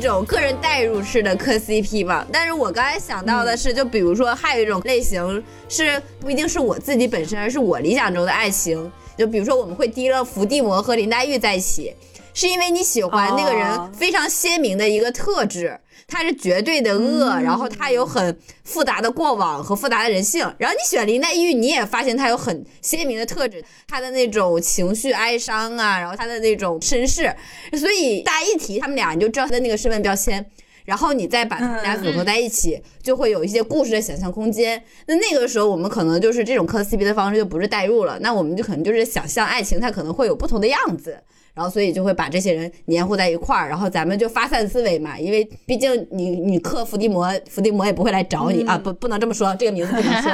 [0.06, 8.90] 种个人代入式的磕 CP 吧，但是我刚才想到的是，就比如说还有一种类型是不一定是我自己本身，而是我理想中的爱情。
[9.16, 11.94] 就比如说我们会提了伏地魔和林黛玉在一起，
[12.34, 15.80] 是因为你喜欢那个人非常鲜明的一个特质。
[16.08, 20.40] 他是绝对的恶，然后他有很复杂的过往和复杂的人性。
[20.58, 27.34] 然后你选林黛玉，你也发现他有很鲜明的特质，他的那种情绪哀伤啊，然后他的那种身世。
[27.76, 30.44] 所以大家一提他们俩，你就知道他的那个身份标签。
[30.84, 34.80] 然后你再把他们俩组合在一起，就会有一些故事的想象空间。
[35.06, 41.20] 那那个时候我们可能就是这种磕 CP 的方式就不是代入了，那我们就可能就是想象爱情它可能会有不同的样子。
[41.56, 45.18] 然后，所以就会把这些人黏糊在一块儿，然后咱们就发散思维嘛。
[45.18, 50.30] 因为毕竟你你克伏地魔，伏地魔也不会来找你啊，不不能这么说，这个名字不能说。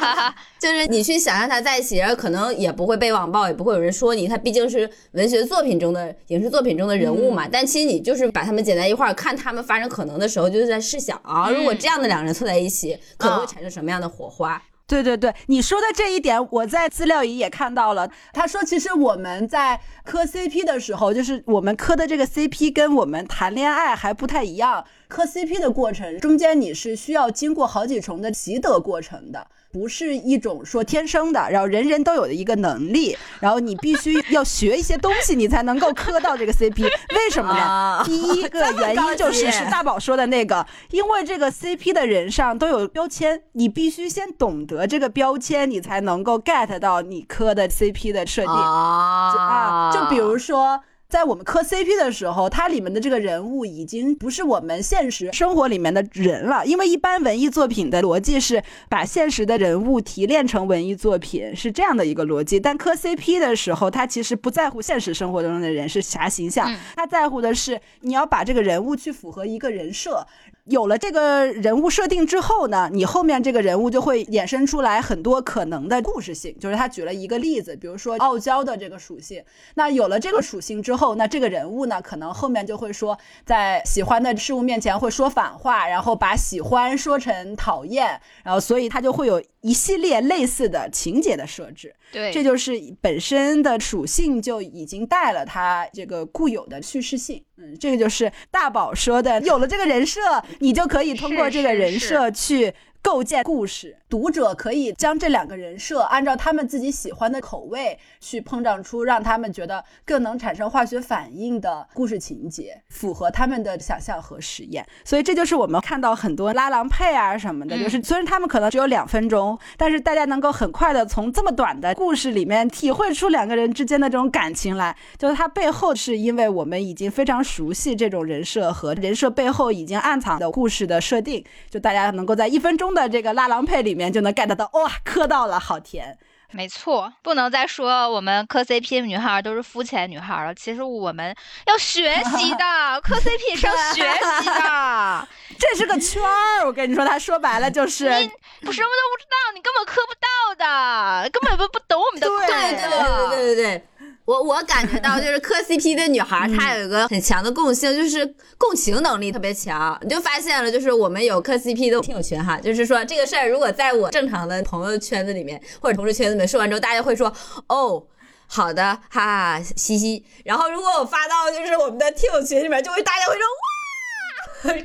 [0.60, 4.28] 就是你去想象他在一起，然后可能也不会被网暴，也不会有人说你。
[4.28, 7.48] 他毕竟是文学作品中的、影视作品中的人物嘛。
[7.50, 14.62] 但其实你就是把他们剪在一块儿，看他们发生可能的时候，就是在试想啊，如果这样的两个人凑在一起，可能会产生什么样的火花。
[14.88, 18.10] 对对对，你说的这一点，我在资料里也看到了。
[18.32, 24.82] 他说，其实我们在磕 CP 的时候，就是我们磕的这个 CP 跟我们谈恋爱还不太一样。
[25.08, 29.46] 磕 CP 的过程中间，你是需要经过好几重的习得过程的。
[29.70, 36.82] 不是一种说天生的，然后人人都有的一个能力，然后你必须要学一些东西，你才能够磕到这个 CP。
[36.84, 38.02] 为什么呢？
[38.04, 49.90] 第一个 原因就是是大宝说的那个，因为这个 CP 的人上都有标签，你必须先懂得这个标签，你才能够 get 到你磕的 CP 的设定啊。
[49.92, 50.80] 就比如说。
[51.08, 62.60] 在我们磕 CP 的时候，它里面的这个人物已经不是我们现实生活里面的人了，因为一般文艺作品的逻辑是把现实的人物提炼成文艺作品，是这样的一个逻辑。
[62.60, 70.26] 但磕 CP 的时候，他其实不在乎现实生活中的人是啥形象，他在乎的是你要把这个人物去符合一个人设。
[70.68, 76.54] 有了这个人物设定之后呢，你后面这个人物就会衍生出来很多可能的故事性。
[76.60, 79.42] 就是他举了一个例子，比如说傲娇的这个属性。
[79.74, 91.94] 那有了这个属性之后，那这个人物呢，可能后面就会说，在喜欢的事物面前会说反话，然后把喜欢说成讨厌，然后所以他就会有一系列类似的情节的设置。
[92.12, 97.42] 对，这就是本身的属性就已经带了它这个固有的叙事性。
[97.56, 100.20] 嗯，这个就是大宝说的，有了这个人设，
[100.60, 102.72] 你就可以通过这个人设去。
[103.00, 114.86] 构建故事，读者可以将这两个人设按照他们自己喜欢的口味去碰撞出让他们觉得更能产生化学反应的故事情节，符合他们的想象和实验。
[115.04, 132.87] 所以这就是我们看到很多拉郎配啊什么的，就是虽然他们可能只有两分钟，但是大家能够很快的从这么短的故事里面体会出两个人之间的这种感情来，就是它背后是因为我们已经非常熟悉这种人设和人设背后已经暗藏的故事的设定，就大家能够在一分钟。
[132.94, 136.18] 的这个拉郎配里面就能 get 到，哇，磕到了，好甜。
[136.50, 140.54] 没错，不能再说我们磕 CP 的女孩都是肤浅女孩了。
[140.54, 144.02] 其实我们要学习的， 磕 CP 是要学
[144.40, 145.28] 习的，
[145.60, 146.64] 这是个圈儿。
[146.64, 148.30] 我跟你说，他说白了就是，你
[148.62, 152.26] 不什么都不知道，你根本磕不到的，根本不不懂我们的。
[152.26, 153.84] 对对对对对对。
[154.28, 158.26] 我我感觉到就是磕 CP 的女孩，她有一个很强的共性，就是
[158.58, 159.98] 共情能力特别强。
[160.02, 167.32] 你就发现了，就是我们有磕 CP 的听友群哈，就是说这个事儿如果在我正常的朋友圈子里面或者同事圈子里面说完之后，大家会说
[167.68, 168.04] 哦，
[168.46, 170.22] 好的，哈哈，嘻嘻。
[170.44, 173.77] 然后如果我发到就是我们的听友群里面，就会大家会说哇。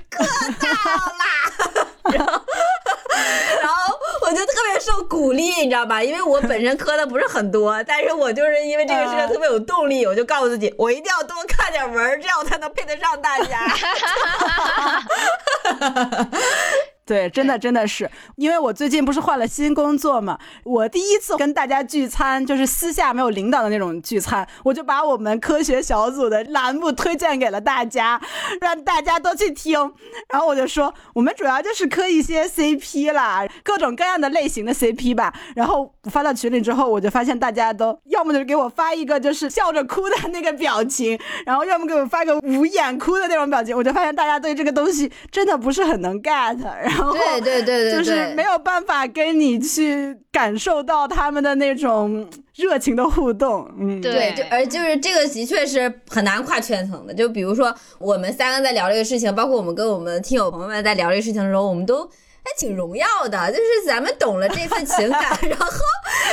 [0.10, 0.24] 磕
[0.60, 0.68] 到
[1.20, 1.24] 啦，
[2.12, 2.42] 然后，
[3.62, 6.04] 然后我就特别受鼓励，你知道吧？
[6.04, 13.68] 因为我本身磕的不是很多，但是我就是因为这个事情特别有动力，我就告诉自己， 我一定要多看点文，这样我才能配得上大家。
[17.06, 28.22] 对，真的真的是，因为我最近不是换了新工作嘛，我第一次跟大家聚餐，就是私下没有领导的那种聚餐，我就把我们科学小组的栏目推荐给了大家，
[28.62, 29.74] 让大家都去听。
[30.30, 35.34] 然后我就说，我们主要就是磕一些 CP 啦，各种各样的类型的 CP 吧。
[35.56, 46.54] 然后发到群里之后，我就发现大家都要么就是给我发一个就是笑着哭的那个表情，然后要么给我发个捂眼哭的那种表情，我就发现大家对这个东西真的不是很能 get。
[47.14, 53.70] 对对对对，就是没有办法跟你去感受到他们的那种热情的互动。
[53.80, 57.14] 嗯，对，就而就是这个的确是很难跨圈层的。
[57.14, 62.10] 就比如说我们三个在聊这个事情，包括我们跟我们听友朋友们在聊这个事情的时候，我们都
[62.44, 63.52] 还挺荣耀的。
[63.52, 65.72] 就是咱们懂了这份情感， 然后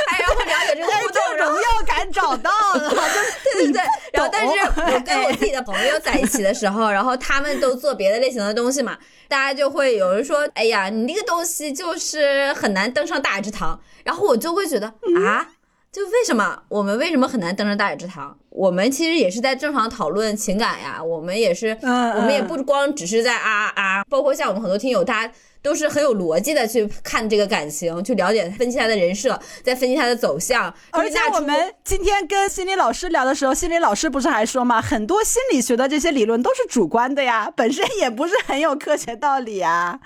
[0.09, 2.91] 还然后了解这个互动，荣耀感找到了。
[3.55, 3.83] 对对对，
[4.13, 8.99] 然后但是我跟我自己的朋友在一起的时候，然后他们都做别的类型的东西嘛。
[9.29, 14.89] 大家就会有人说：“哎呀，你那个东西就是很难登上大雅之堂。”然后我就会觉得
[15.25, 15.47] 啊，
[15.93, 18.37] 就为什么我们为什么很难登上大雅之堂？
[18.49, 25.31] 我们其实也是在正常讨论情感呀，我们也是，我们也不光只是在啊啊，包括像我们很多听友，他
[25.63, 30.73] 都是很有逻辑的去看这个感情，去了解、分析他的人设，再分析他的走向。
[30.91, 34.81] 而且我们今天跟心理老师聊的时候，心理老师不是还说吗？
[34.81, 39.99] 很多心理学的这些理论都是主观的呀， 本身也不是很有科学道理啊。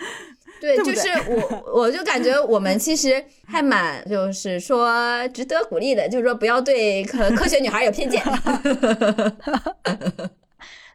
[0.60, 8.22] 对，就是我，我就感觉我们其实还蛮，就是说值得鼓励的，就是说不要对科科学女孩有偏见。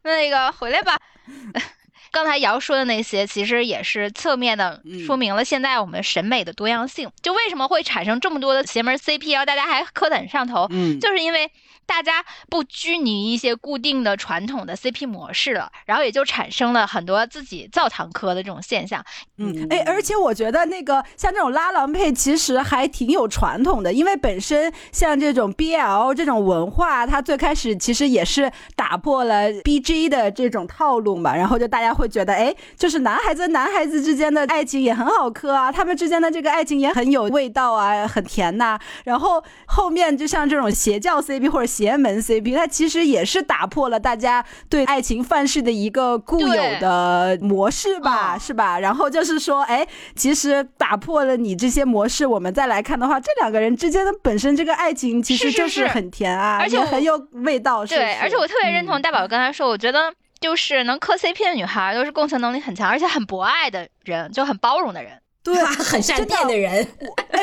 [0.04, 0.98] 那个回来吧。
[2.12, 7.12] 刚才瑶说的那些，其实也是侧面的说明了现在我们审美的多样性。
[7.22, 11.52] 就为什么会产生这么多的邪门 CP，然后大家还磕得很上头，嗯，就是因为。
[11.90, 19.04] 大家不拘泥一些固定的传统的 CP 模式了，然后也就产生了很多自己造堂磕的这种现象。
[19.38, 38.78] 嗯，哎，而且我觉得那个像这种拉郎配其实还挺有传统的，因为本身像这种 BL 这种文化，它最开始其实也是打破了 BG 的这种套路嘛，然后就大家会觉得，哎，就是男孩子男孩子之间的爱情也很好磕啊，他们之间的这个爱情也很有味道啊，很甜呐。
[39.06, 41.70] 然后后面就像这种邪教 CP 或者。
[41.70, 48.80] 邪门 CP，它其实也是打破了大家对爱情范式的一个固有的模式吧，是吧？
[48.80, 57.86] 然后就是说，哎，其实打破了你这些模式，我们再来看的话，这两个人之间的本身这个爱情其实就是很甜啊，而且很有味道。
[57.86, 65.19] 对，而且我特别认同大宝刚才说，我觉得就是能磕 CP 的女孩都是共情能力很强，而且很博爱的人，就很包容的人。
[65.44, 66.86] 对， 很善变的人，
[67.32, 67.40] 哎，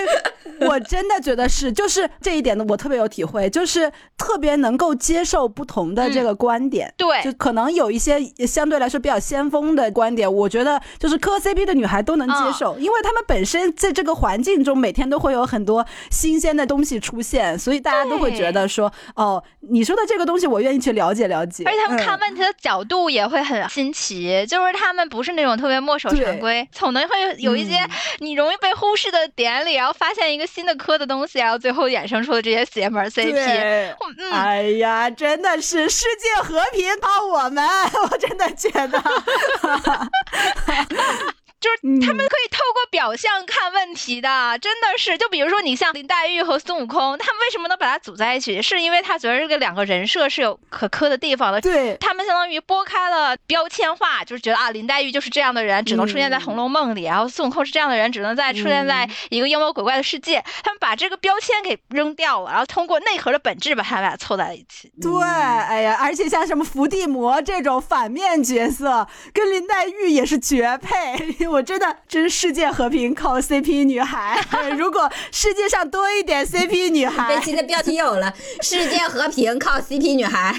[0.61, 6.93] 我真的觉得是，就是这一点呢，我特别有体会，就是特别能够接受不同的这个观点。
[6.99, 21.65] 对，就可能有一些相对来说比较先锋的观点，我觉得就是磕 CP 的女孩都能接受，因为她们本身在这个环境中每天都会有很多新鲜的东西出现，所以大家都会觉得说，哦，你说的这个东西我愿意去了解了解。
[21.65, 27.86] 而且他们看问题的角度也会很新奇，就是他们不是那种特别墨守成规，总能会有一些。
[28.19, 33.95] 你容易被忽视的点里，然后发现一个新的科的东西，然后最后衍生出了这些邪门 CP。
[34.33, 37.65] 哎呀，真的是世界和平靠我们，
[38.11, 39.03] 我真的觉得。
[41.67, 45.19] 就是他们可以透过表象看问题的，真的是。
[45.19, 48.63] 就比如说你像林黛玉和孙悟空，他们为什么能把它组在一起？
[48.63, 51.61] 是因为他觉得这个两个人设是有可磕的地方的。
[51.61, 60.45] 对，他们相当于拨开了标签化，就是觉得啊，林黛玉就是这样的人，只能出现在《红楼梦》里；然后孙悟空是这样的人，只能在出现在一个妖魔鬼怪的世界。
[60.63, 64.93] 他们把这个标签给扔掉了，然后通过内核的本质把他们俩凑在了一起。
[65.01, 71.17] 对，哎呀，而且像什么伏地魔这种反面角色，跟林黛玉也是绝配。
[71.57, 74.39] 我真的，真世界和平靠 CP 女孩。
[74.77, 80.55] 如果世界上多一点 CP 女孩，这期的标题有了：世界和平靠 CP 女孩。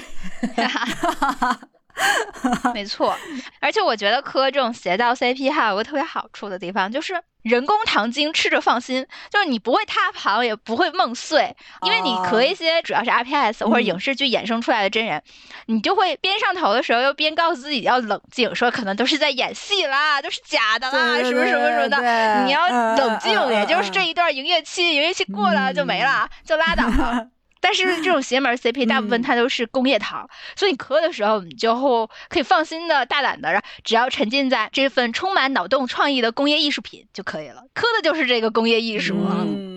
[2.74, 3.16] 没错，
[3.60, 15.22] 而且我觉得磕这种邪道 CP 还有个特别好处的地方，就是人工糖精吃着放心，就是你不会塌盘，也不会梦碎，因为你磕一些主要是 RPS 或者影视剧衍生出来的真人，
[15.66, 27.28] 你就会边上头的时候又边告诉自己要冷静，说可能都是在演戏啦，都是假的啦，什么什么什么的，你要冷静，也就是这一段营业期，营业期过了就没了，就拉倒了。
[27.60, 37.64] 但是这种邪门 CP 大部分它都是工业糖，所以你磕的时候你就可以放心的大胆的，只要沉浸在这份充满脑洞创意的工业艺术品就可以了。
[37.74, 39.16] 磕的就是这个工业艺术。
[39.18, 39.67] 嗯，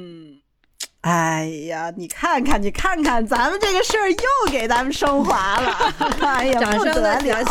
[1.01, 5.75] 哎呀，你看看，你看看，咱们这个事儿又给咱们升华了。
[6.21, 7.45] 哎呀，掌声的表现。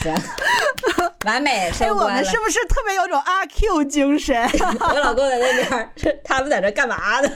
[0.00, 0.14] 行。
[1.26, 2.04] 完美收官了。
[2.04, 4.48] 我们是不是特别有种阿 Q 精神？
[4.80, 7.30] 我老公在那边，他们在这干嘛呢？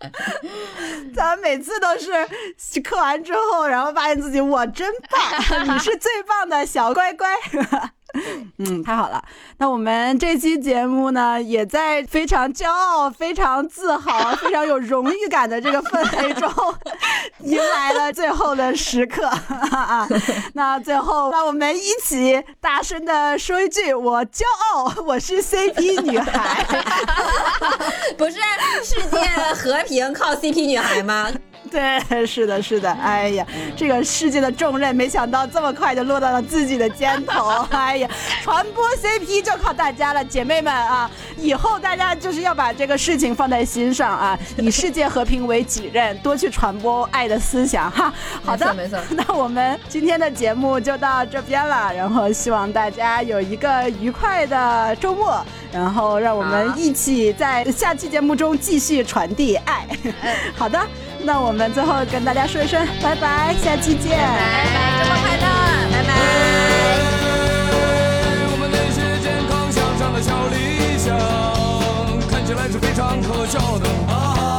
[1.14, 2.10] 咱们每次都是
[2.80, 5.20] 刻完之后，然后发现自己我真棒，
[5.68, 7.28] 你是最棒的小乖乖。
[8.58, 9.22] 嗯，太好了。
[9.58, 16.50] 那我们这期节目呢，也在非常骄傲、非常自豪、 非常有荣誉感的这个氛围中，
[17.44, 20.06] 迎来了最后的时刻啊！
[20.54, 24.42] 那最后，让我们一起大声的说一句：“我骄
[24.74, 26.66] 傲，我是 CP 女孩。”
[28.18, 28.32] 不是
[28.82, 29.18] 世界
[29.54, 31.30] 和平靠 CP 女孩吗？
[32.08, 32.90] 对，是的，是的。
[32.90, 33.46] 哎呀，
[33.76, 37.48] 这个世界的重任，没想到这么快就落到了自己的肩头。
[37.70, 38.08] 哎呀，
[38.42, 41.10] 传播 CP 就靠大家了，姐妹们啊！
[41.36, 48.12] 以后大家就是要把这个事情放在心上啊，以世界和平为己任，多去传播爱的思想哈。
[48.44, 48.98] 好的，没错。
[49.10, 55.40] 那我们今天的节目就到这边了，然后希望大家有一个愉快的周末，
[55.72, 59.86] 然后让我们一起在下期节目中继续传递爱。
[60.56, 60.80] 好的。
[61.22, 65.46] 那我们最后跟大家说一声拜拜，下期见，拜拜，周末快乐，
[65.92, 66.10] 拜拜。
[68.52, 71.16] 我们那些健康向上的小理想，
[72.28, 74.49] 看起来是非常可笑的。